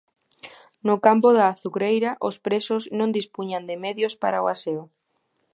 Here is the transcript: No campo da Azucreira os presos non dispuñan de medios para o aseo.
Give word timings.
No 0.87 0.95
campo 1.05 1.29
da 1.37 1.45
Azucreira 1.53 2.11
os 2.27 2.35
presos 2.45 2.83
non 2.99 3.13
dispuñan 3.17 3.63
de 3.69 3.75
medios 3.85 4.13
para 4.21 4.43
o 4.43 4.45
aseo. 4.53 4.83